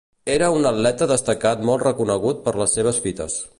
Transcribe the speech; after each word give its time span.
Era 0.35 0.47
un 0.59 0.63
atleta 0.69 1.07
destacat 1.11 1.63
molt 1.71 1.87
reconegut 1.89 2.43
per 2.49 2.57
les 2.63 2.77
seves 2.79 3.03
fites. 3.07 3.41